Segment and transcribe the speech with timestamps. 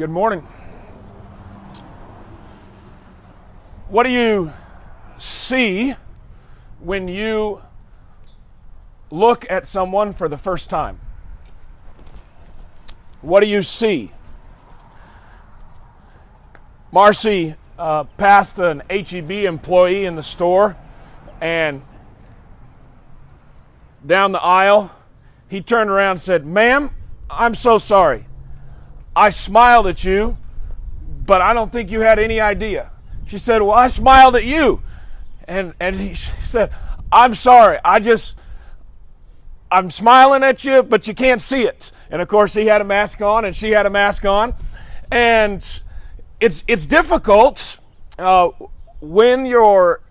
[0.00, 0.40] Good morning.
[3.90, 4.50] What do you
[5.18, 5.94] see
[6.78, 7.60] when you
[9.10, 10.98] look at someone for the first time?
[13.20, 14.10] What do you see?
[16.90, 20.78] Marcy uh, passed an HEB employee in the store,
[21.42, 21.82] and
[24.06, 24.90] down the aisle,
[25.46, 26.88] he turned around and said, Ma'am,
[27.28, 28.24] I'm so sorry.
[29.14, 30.36] I smiled at you,
[31.26, 32.90] but I don't think you had any idea.
[33.26, 34.82] She said, Well, I smiled at you.
[35.46, 36.72] And, and he said,
[37.12, 37.78] I'm sorry.
[37.84, 38.36] I just,
[39.70, 41.92] I'm smiling at you, but you can't see it.
[42.10, 44.54] And of course, he had a mask on and she had a mask on.
[45.10, 45.64] And
[46.40, 47.78] it's, it's difficult
[48.18, 48.50] uh,
[49.00, 50.02] when your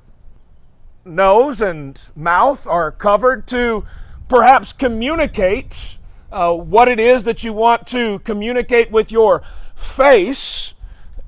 [1.05, 3.85] nose and mouth are covered to
[4.27, 5.97] perhaps communicate
[6.31, 9.41] uh, what it is that you want to communicate with your
[9.75, 10.73] face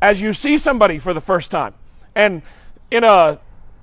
[0.02, 1.74] as you see somebody for the first time.
[2.16, 2.42] And
[2.90, 3.40] in a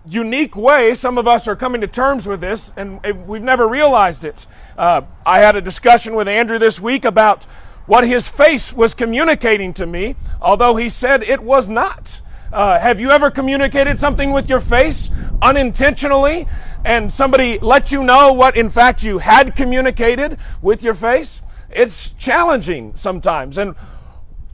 [0.06, 4.25] unique way, some of us are coming to terms with this, and we've never realized
[4.25, 4.47] it.
[4.77, 7.44] Uh, I had a discussion with Andrew this week about
[7.86, 12.20] what his face was communicating to me, although he said it was not.
[12.52, 15.10] Uh, have you ever communicated something with your face
[15.42, 16.48] unintentionally
[16.84, 21.42] and somebody let you know what in fact you had communicated with your face?
[21.70, 23.58] It's challenging sometimes.
[23.58, 23.74] And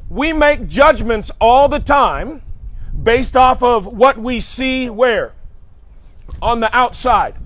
[0.08, 2.42] we make judgments all the time
[3.00, 5.32] based off of what we see where?
[6.42, 7.36] On the outside.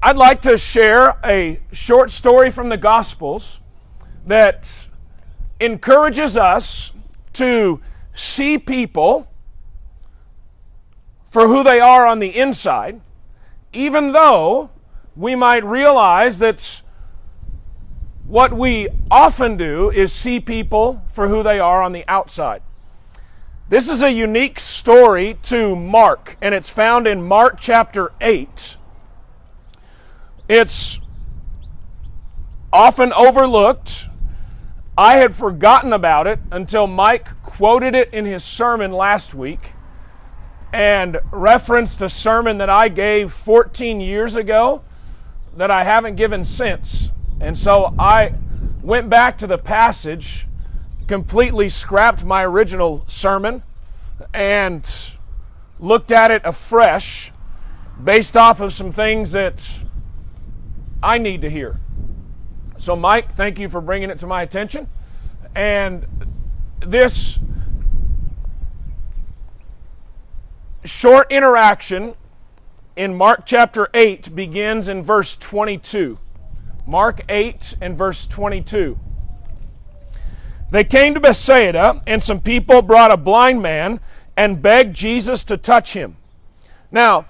[0.00, 3.58] I'd like to share a short story from the Gospels
[4.26, 4.86] that
[5.58, 6.92] encourages us
[7.32, 7.80] to
[8.14, 9.28] see people
[11.30, 13.00] for who they are on the inside,
[13.72, 14.70] even though
[15.16, 16.80] we might realize that
[18.26, 22.62] what we often do is see people for who they are on the outside.
[23.68, 28.76] This is a unique story to Mark, and it's found in Mark chapter 8.
[30.48, 31.00] It's
[32.72, 34.08] often overlooked.
[34.96, 39.72] I had forgotten about it until Mike quoted it in his sermon last week
[40.72, 44.82] and referenced a sermon that I gave 14 years ago
[45.56, 47.10] that I haven't given since.
[47.40, 48.34] And so I
[48.82, 50.46] went back to the passage,
[51.08, 53.64] completely scrapped my original sermon,
[54.32, 54.88] and
[55.80, 57.32] looked at it afresh
[58.02, 59.82] based off of some things that
[61.02, 61.80] I need to hear.
[62.84, 64.88] So, Mike, thank you for bringing it to my attention.
[65.54, 66.06] And
[66.84, 67.38] this
[70.84, 72.14] short interaction
[72.94, 76.18] in Mark chapter 8 begins in verse 22.
[76.86, 78.98] Mark 8 and verse 22.
[80.70, 83.98] They came to Bethsaida, and some people brought a blind man
[84.36, 86.18] and begged Jesus to touch him.
[86.92, 87.24] Now,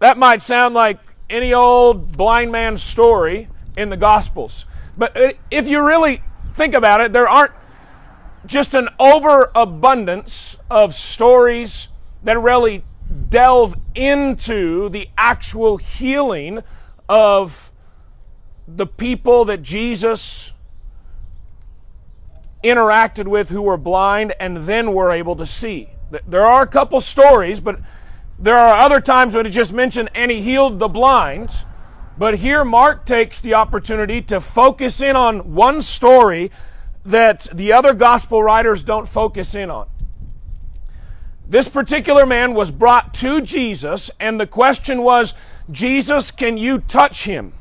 [0.00, 0.98] that might sound like
[1.30, 4.64] any old blind man's story in the Gospels.
[4.96, 6.22] But if you really
[6.54, 7.52] think about it, there aren't
[8.46, 11.88] just an overabundance of stories
[12.22, 12.84] that really
[13.28, 16.62] delve into the actual healing
[17.08, 17.72] of
[18.66, 20.52] the people that Jesus
[22.62, 25.90] interacted with who were blind and then were able to see.
[26.26, 27.78] There are a couple stories, but
[28.38, 31.50] there are other times when it just mentioned and he healed the blind.
[32.16, 36.50] But here Mark takes the opportunity to focus in on one story
[37.04, 39.88] that the other gospel writers don't focus in on.
[41.46, 45.34] This particular man was brought to Jesus, and the question was,
[45.70, 47.52] Jesus, can you touch him?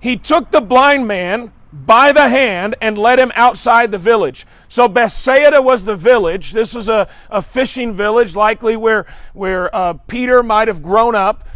[0.00, 4.46] He took the blind man by the hand and led him outside the village.
[4.68, 6.52] So Bethsaida was the village.
[6.52, 11.48] This was a, a fishing village, likely where, where uh, Peter might have grown up.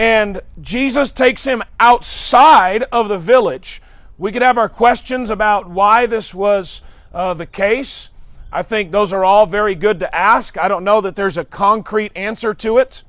[0.00, 3.82] And Jesus takes him outside of the village
[4.20, 6.82] we could have our questions about why this was
[7.14, 8.10] uh, the case.
[8.52, 10.58] I think those are all very good to ask.
[10.58, 13.02] I don't know that there's a concrete answer to it.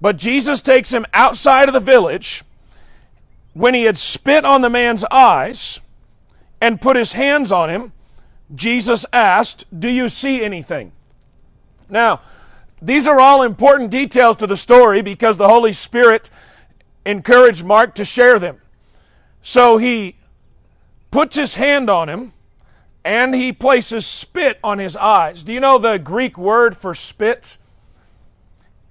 [0.00, 2.44] But Jesus takes him outside of the village
[3.54, 5.80] when he had spit on the man's eyes
[6.60, 7.92] and put his hands on him.
[8.54, 10.92] Jesus asked, Do you see anything?
[11.88, 12.20] Now,
[12.82, 16.30] these are all important details to the story because the Holy Spirit
[17.04, 18.60] encouraged Mark to share them.
[19.42, 20.16] So he
[21.10, 22.32] puts his hand on him,
[23.04, 25.42] and he places spit on his eyes.
[25.42, 27.56] Do you know the Greek word for spit?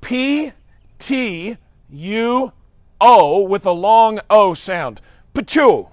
[0.02, 0.52] P
[0.98, 1.58] T
[1.92, 2.52] U
[3.00, 5.02] O with a long O sound.
[5.34, 5.90] Patu.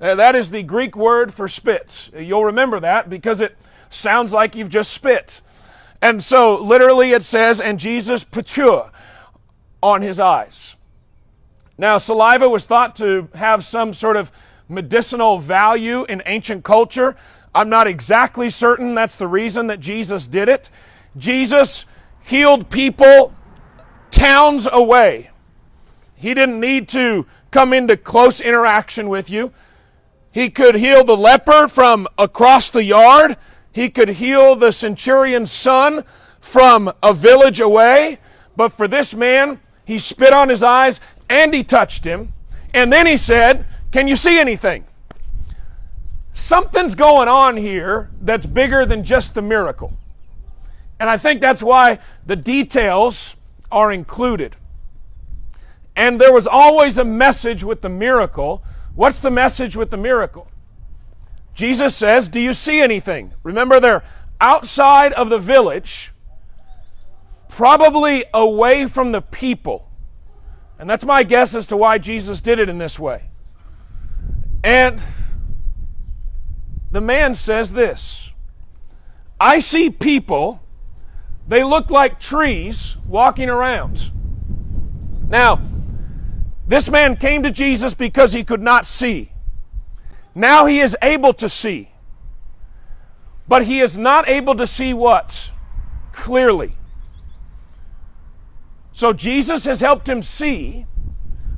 [0.00, 2.10] Uh, that is the Greek word for spit.
[2.16, 3.56] You'll remember that because it
[3.90, 5.42] sounds like you've just spit.
[6.02, 8.90] And so, literally, it says, and Jesus patur
[9.80, 10.74] on his eyes.
[11.78, 14.32] Now, saliva was thought to have some sort of
[14.68, 17.14] medicinal value in ancient culture.
[17.54, 20.70] I'm not exactly certain that's the reason that Jesus did it.
[21.16, 21.86] Jesus
[22.24, 23.32] healed people
[24.10, 25.30] towns away.
[26.16, 29.52] He didn't need to come into close interaction with you.
[30.32, 33.36] He could heal the leper from across the yard.
[33.72, 36.04] He could heal the centurion's son
[36.40, 38.18] from a village away.
[38.54, 42.34] But for this man, he spit on his eyes and he touched him.
[42.74, 44.84] And then he said, Can you see anything?
[46.34, 49.92] Something's going on here that's bigger than just the miracle.
[50.98, 53.36] And I think that's why the details
[53.70, 54.56] are included.
[55.96, 58.62] And there was always a message with the miracle.
[58.94, 60.48] What's the message with the miracle?
[61.54, 63.32] Jesus says, Do you see anything?
[63.42, 64.02] Remember, they're
[64.40, 66.12] outside of the village,
[67.48, 69.88] probably away from the people.
[70.78, 73.24] And that's my guess as to why Jesus did it in this way.
[74.64, 75.04] And
[76.90, 78.32] the man says this
[79.40, 80.62] I see people,
[81.48, 84.10] they look like trees walking around.
[85.28, 85.60] Now,
[86.66, 89.31] this man came to Jesus because he could not see.
[90.34, 91.90] Now he is able to see.
[93.48, 95.50] But he is not able to see what?
[96.12, 96.76] Clearly.
[98.92, 100.86] So Jesus has helped him see,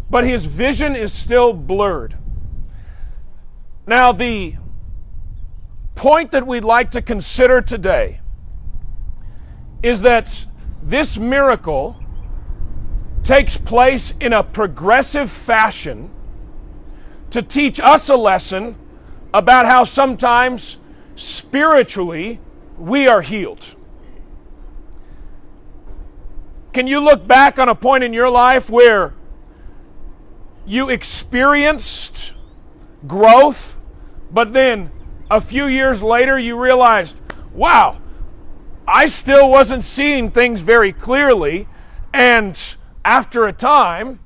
[0.08, 2.16] but his vision is still blurred.
[3.86, 4.54] Now, the
[5.94, 8.20] point that we'd like to consider today
[9.82, 10.46] is that
[10.82, 11.96] this miracle
[13.22, 16.10] takes place in a progressive fashion
[17.34, 18.76] to teach us a lesson
[19.32, 20.76] about how sometimes
[21.16, 22.38] spiritually
[22.78, 23.74] we are healed.
[26.72, 29.14] Can you look back on a point in your life where
[30.64, 32.34] you experienced
[33.08, 33.80] growth,
[34.30, 34.92] but then
[35.28, 37.20] a few years later you realized,
[37.52, 38.00] wow,
[38.86, 41.66] I still wasn't seeing things very clearly,
[42.12, 42.56] and
[43.04, 44.20] after a time,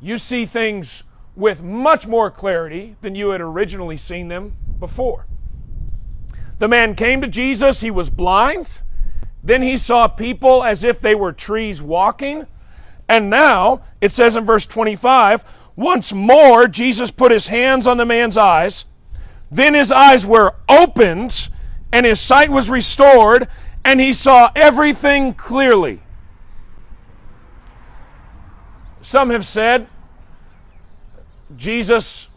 [0.00, 5.26] you see things with much more clarity than you had originally seen them before.
[6.58, 8.68] The man came to Jesus, he was blind.
[9.42, 12.46] Then he saw people as if they were trees walking.
[13.08, 15.44] And now, it says in verse 25,
[15.74, 18.84] once more Jesus put his hands on the man's eyes.
[19.50, 21.48] Then his eyes were opened,
[21.90, 23.48] and his sight was restored,
[23.84, 26.00] and he saw everything clearly.
[29.00, 29.88] Some have said
[31.56, 32.28] Jesus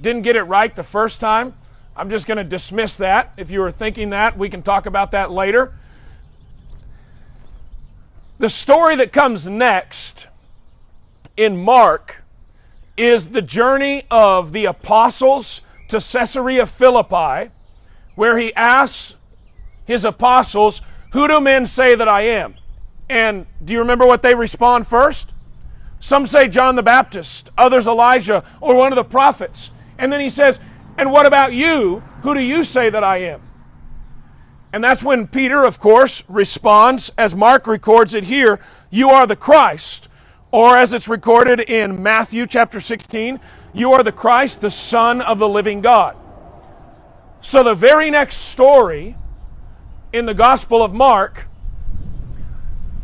[0.00, 1.54] didn't get it right the first time.
[1.96, 3.32] I'm just going to dismiss that.
[3.36, 5.72] If you were thinking that, we can talk about that later.
[8.38, 10.26] The story that comes next
[11.36, 12.22] in Mark
[12.96, 17.50] is the journey of the apostles to Caesarea Philippi,
[18.14, 19.16] where he asks
[19.86, 20.82] his apostles,
[21.12, 22.56] Who do men say that I am?
[23.08, 25.32] And do you remember what they respond first?
[26.00, 29.70] Some say John the Baptist, others Elijah, or one of the prophets.
[29.98, 30.60] And then he says,
[30.98, 32.02] And what about you?
[32.22, 33.42] Who do you say that I am?
[34.72, 39.36] And that's when Peter, of course, responds, as Mark records it here, You are the
[39.36, 40.08] Christ.
[40.50, 43.40] Or as it's recorded in Matthew chapter 16,
[43.72, 46.16] You are the Christ, the Son of the living God.
[47.40, 49.16] So the very next story
[50.12, 51.46] in the Gospel of Mark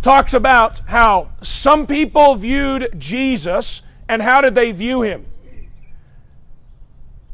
[0.02, 5.26] talks about how some people viewed Jesus and how did they view him?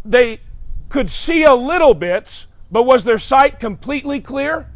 [0.04, 0.40] They
[0.90, 4.70] could see a little bit, but was their sight completely clear?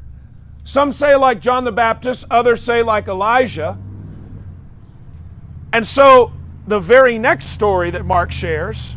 [0.64, 3.78] Some say like John the Baptist, others say like Elijah.
[5.72, 6.32] And so
[6.66, 8.96] the very next story that Mark shares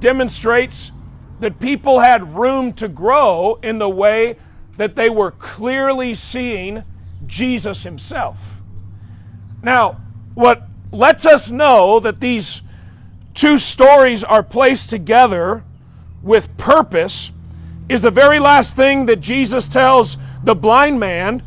[0.00, 0.92] demonstrates
[1.40, 4.36] that people had room to grow in the way
[4.76, 6.84] that they were clearly seeing
[7.26, 8.60] Jesus himself.
[9.62, 10.00] Now,
[10.34, 12.62] what lets us know that these
[13.34, 15.64] two stories are placed together
[16.22, 17.32] with purpose
[17.88, 21.42] is the very last thing that Jesus tells the blind man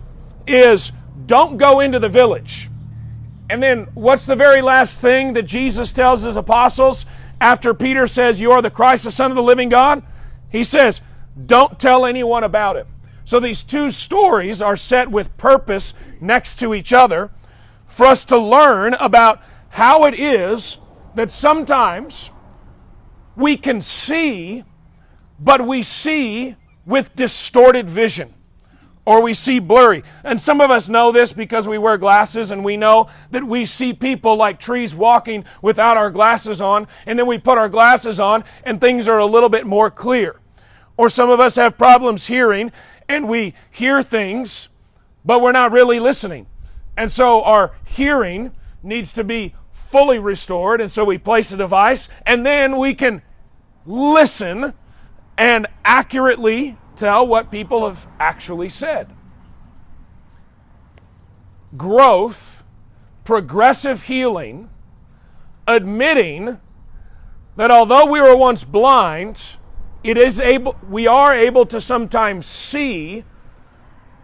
[0.45, 0.91] is
[1.25, 2.69] don't go into the village.
[3.49, 7.05] And then what's the very last thing that Jesus tells his apostles
[7.39, 10.03] after Peter says you are the Christ the son of the living God?
[10.49, 11.01] He says,
[11.45, 12.87] don't tell anyone about it.
[13.27, 17.29] So these two stories are set with purpose next to each other
[17.85, 20.77] for us to learn about how it is
[21.13, 22.29] that sometimes
[23.35, 24.63] we can see,
[25.41, 26.55] but we see
[26.85, 28.33] with distorted vision
[29.05, 30.05] or we see blurry.
[30.23, 33.65] And some of us know this because we wear glasses and we know that we
[33.65, 38.21] see people like trees walking without our glasses on, and then we put our glasses
[38.21, 40.39] on and things are a little bit more clear.
[40.95, 42.71] Or some of us have problems hearing
[43.09, 44.69] and we hear things,
[45.23, 46.47] but we're not really listening.
[46.95, 48.51] And so our hearing
[48.83, 53.21] needs to be fully restored, and so we place a device, and then we can
[53.85, 54.73] listen
[55.37, 59.13] and accurately tell what people have actually said.
[61.75, 62.63] Growth,
[63.23, 64.69] progressive healing,
[65.67, 66.59] admitting
[67.55, 69.56] that although we were once blind,
[70.07, 73.25] it is able we are able to sometimes see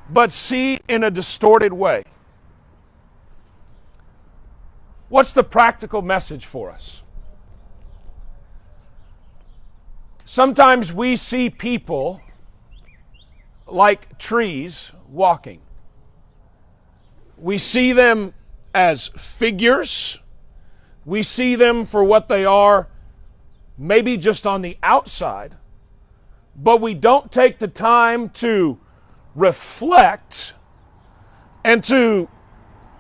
[0.10, 2.04] but see in a distorted way.
[5.10, 7.02] What's the practical message for us?
[10.24, 12.22] Sometimes we see people
[13.68, 15.60] like trees walking.
[17.38, 18.34] We see them
[18.74, 20.18] as figures.
[21.04, 22.88] We see them for what they are,
[23.78, 25.58] maybe just on the outside,
[26.56, 28.80] but we don't take the time to
[29.36, 30.54] reflect
[31.64, 32.30] and to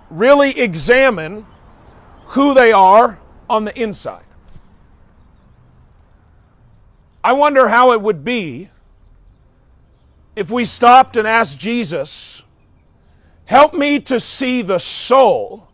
[0.09, 1.45] really examine
[2.27, 3.19] who they are
[3.49, 4.23] on the inside.
[7.23, 8.69] I wonder how it would be
[10.35, 12.43] if we stopped and asked Jesus,
[13.45, 15.67] help me to see the soul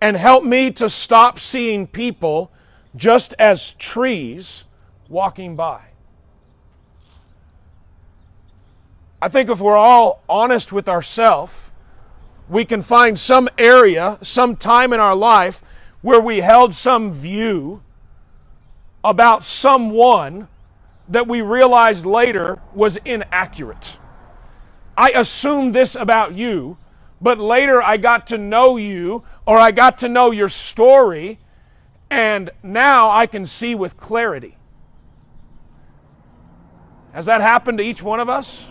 [0.00, 2.52] and help me to stop seeing people
[2.96, 4.64] just as trees
[5.08, 5.89] walking by.
[9.22, 11.72] I think if we're all honest with ourselves,
[12.48, 15.62] we can find some area, some time in our life
[16.00, 17.82] where we held some view
[19.04, 20.48] about someone
[21.08, 23.98] that we realized later was inaccurate.
[24.96, 26.78] I assumed this about you,
[27.20, 31.38] but later I got to know you or I got to know your story,
[32.08, 34.56] and now I can see with clarity.
[37.12, 38.70] Has that happened to each one of us?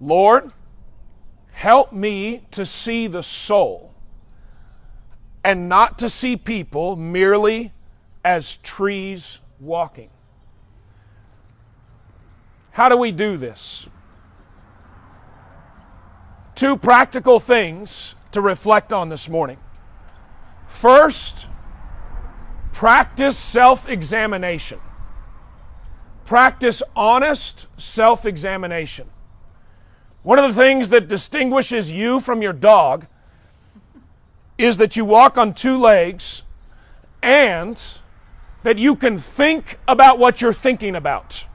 [0.00, 0.52] Lord,
[1.52, 3.94] help me to see the soul
[5.42, 7.72] and not to see people merely
[8.24, 10.10] as trees walking.
[12.72, 13.86] How do we do this?
[16.54, 19.58] Two practical things to reflect on this morning.
[20.66, 21.46] First,
[22.72, 24.80] practice self examination.
[26.24, 29.08] Practice honest self examination.
[30.26, 33.06] One of the things that distinguishes you from your dog
[34.58, 36.42] is that you walk on two legs
[37.22, 37.80] and
[38.64, 41.46] that you can think about what you're thinking about.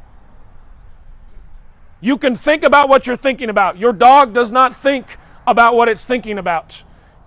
[2.00, 3.78] You can think about what you're thinking about.
[3.78, 6.84] Your dog does not think about what it's thinking about.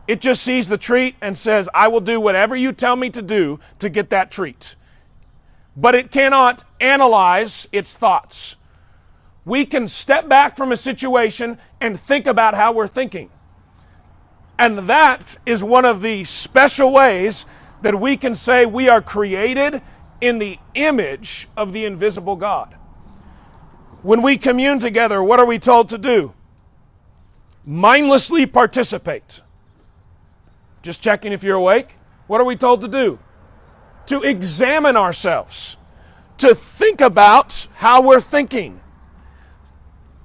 [0.08, 3.20] It just sees the treat and says, I will do whatever you tell me to
[3.20, 4.76] do to get that treat.
[5.76, 8.56] But it cannot analyze its thoughts.
[9.44, 13.30] We can step back from a situation and think about how we're thinking.
[14.58, 17.44] And that is one of the special ways
[17.82, 19.82] that we can say we are created
[20.20, 22.74] in the image of the invisible God.
[24.02, 26.32] When we commune together, what are we told to do?
[27.66, 29.42] Mindlessly participate.
[30.82, 31.96] Just checking if you're awake.
[32.26, 33.18] What are we told to do?
[34.06, 35.76] To examine ourselves,
[36.38, 38.80] to think about how we're thinking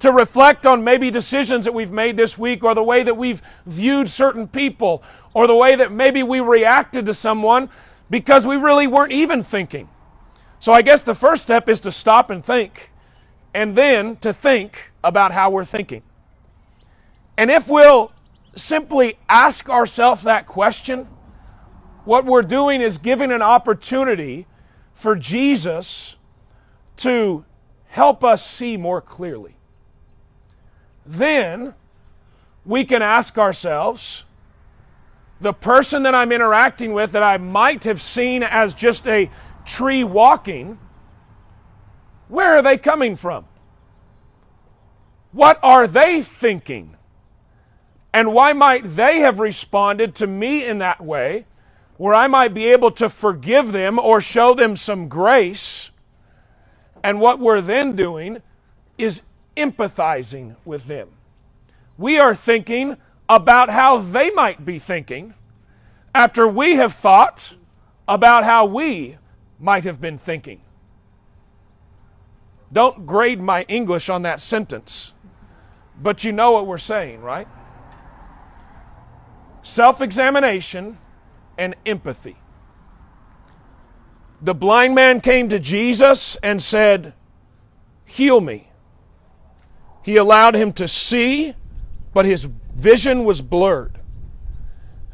[0.00, 3.40] to reflect on maybe decisions that we've made this week or the way that we've
[3.66, 5.02] viewed certain people
[5.34, 7.68] or the way that maybe we reacted to someone
[8.08, 9.88] because we really weren't even thinking.
[10.58, 12.90] So I guess the first step is to stop and think
[13.54, 16.02] and then to think about how we're thinking.
[17.36, 18.12] And if we'll
[18.56, 21.08] simply ask ourselves that question,
[22.04, 24.46] what we're doing is giving an opportunity
[24.94, 26.16] for Jesus
[26.98, 27.44] to
[27.88, 29.56] help us see more clearly
[31.06, 31.74] then
[32.64, 34.24] we can ask ourselves
[35.40, 39.30] the person that I'm interacting with that I might have seen as just a
[39.64, 40.78] tree walking,
[42.28, 43.46] where are they coming from?
[45.32, 46.96] What are they thinking?
[48.12, 51.46] And why might they have responded to me in that way,
[51.96, 55.90] where I might be able to forgive them or show them some grace?
[57.02, 58.42] And what we're then doing
[58.98, 59.22] is
[59.60, 61.08] empathizing with them.
[61.98, 62.96] We are thinking
[63.28, 65.34] about how they might be thinking.
[66.14, 67.54] after we have thought
[68.08, 69.16] about how we
[69.60, 70.60] might have been thinking.
[72.72, 75.14] Don't grade my English on that sentence,
[76.02, 77.48] but you know what we're saying, right?
[79.62, 80.98] Self examination
[81.58, 82.36] and empathy.
[84.42, 87.14] The blind man came to Jesus and said,
[88.06, 88.69] Heal me.
[90.02, 91.54] He allowed him to see,
[92.14, 93.98] but his vision was blurred.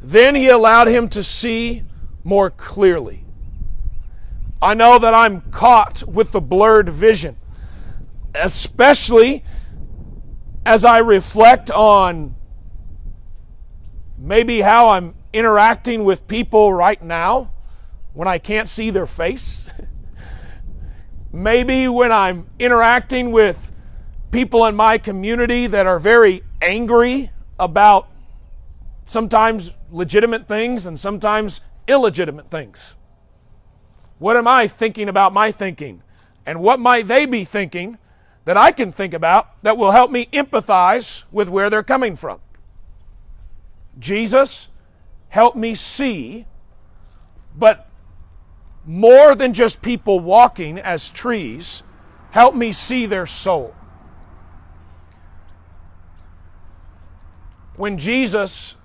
[0.00, 1.82] Then he allowed him to see
[2.22, 3.24] more clearly.
[4.62, 7.36] I know that I'm caught with the blurred vision,
[8.34, 9.44] especially
[10.64, 12.34] as I reflect on
[14.18, 17.52] maybe how I'm interacting with people right now
[18.14, 19.70] when I can't see their face.
[21.32, 23.72] maybe when I'm interacting with
[24.36, 28.06] people in my community that are very angry about
[29.06, 32.96] sometimes legitimate things and sometimes illegitimate things.
[34.18, 36.02] What am I thinking about my thinking?
[36.44, 37.96] And what might they be thinking
[38.44, 42.40] that I can think about that will help me empathize with where they're coming from?
[43.98, 44.68] Jesus,
[45.30, 46.44] help me see,
[47.56, 47.88] but
[48.84, 51.82] more than just people walking as trees,
[52.32, 53.74] help me see their soul.
[57.76, 58.76] When Jesus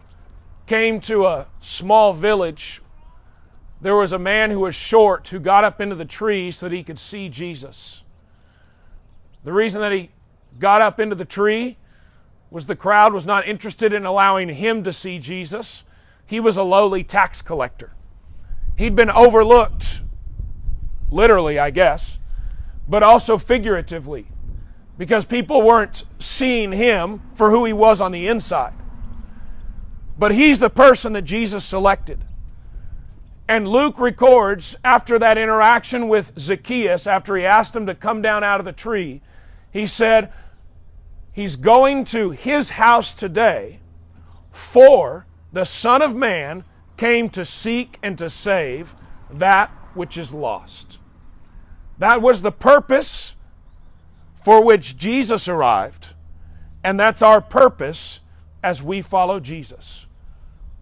[0.67, 2.81] came to a small village
[3.81, 6.75] there was a man who was short who got up into the tree so that
[6.75, 8.01] he could see Jesus.
[9.43, 10.11] The reason that he
[10.59, 11.77] got up into the tree
[12.51, 15.83] was the crowd was not interested in allowing him to see Jesus.
[16.27, 17.93] He was a lowly tax collector.
[18.77, 20.01] He'd been overlooked,
[21.09, 22.19] literally, I guess,
[22.87, 24.27] but also figuratively,
[24.97, 28.73] because people weren't seeing him for who he was on the inside.
[30.21, 32.23] But he's the person that Jesus selected.
[33.47, 38.43] And Luke records after that interaction with Zacchaeus, after he asked him to come down
[38.43, 39.21] out of the tree,
[39.73, 40.31] he said,
[41.31, 43.79] He's going to his house today,
[44.51, 46.65] for the Son of Man
[46.97, 48.95] came to seek and to save
[49.31, 50.99] that which is lost.
[51.97, 53.35] That was the purpose
[54.35, 56.13] for which Jesus arrived,
[56.83, 58.19] and that's our purpose
[58.61, 60.05] as we follow Jesus.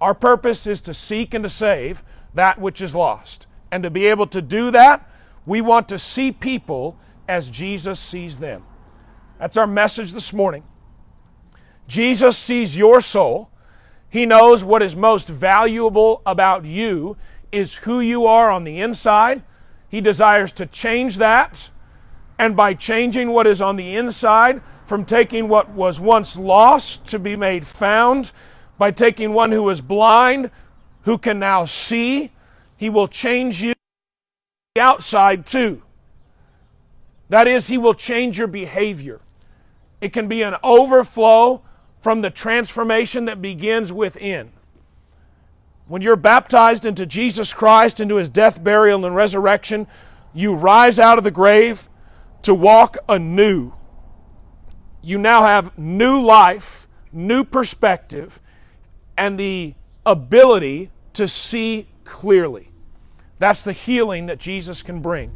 [0.02, 3.48] Our purpose is to seek and to save that which is lost.
[3.72, 5.10] And to be able to do that,
[5.46, 8.64] we want to see people as Jesus sees them.
[9.40, 10.64] That's our message this morning.
[11.88, 13.50] Jesus sees your soul.
[14.10, 17.18] He knows what is most valuable about you
[17.52, 19.44] is who you are on the inside.
[19.88, 21.70] He desires to change that.
[22.38, 27.20] And by changing what is on the inside, from taking what was once lost to
[27.20, 28.32] be made found,
[28.80, 30.50] by taking one who was blind
[31.04, 32.32] who can now see.
[32.78, 33.74] He will change you
[34.76, 35.84] the outside too.
[37.30, 39.20] That is, He will change your behavior.
[40.02, 41.62] It can be an overflow
[42.02, 44.52] from the transformation that begins within.
[45.88, 49.88] When you're baptized into Jesus Christ, into His death, burial, and resurrection,
[50.34, 51.90] you rise out of the grave
[52.44, 53.74] to walk anew.
[55.02, 58.40] You now have new life, new perspective,
[59.20, 62.72] and the ability to see clearly.
[63.38, 65.30] That's the healing that Jesus can bring.